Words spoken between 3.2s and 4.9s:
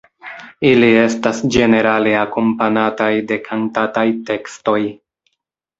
de kantataj tekstoj.